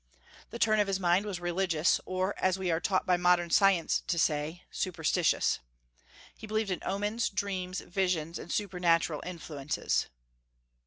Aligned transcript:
The 0.49 0.57
turn 0.57 0.79
of 0.79 0.87
his 0.87 0.99
mind 0.99 1.27
was 1.27 1.39
religious, 1.39 2.01
or, 2.07 2.33
as 2.39 2.57
we 2.57 2.71
are 2.71 2.79
taught 2.79 3.05
by 3.05 3.17
modern 3.17 3.51
science 3.51 4.01
to 4.07 4.17
say, 4.17 4.63
superstitious. 4.71 5.59
He 6.35 6.47
believed 6.47 6.71
in 6.71 6.81
omens, 6.83 7.29
dreams, 7.29 7.81
visions, 7.81 8.39
and 8.39 8.51
supernatural 8.51 9.21
influences. 9.23 10.07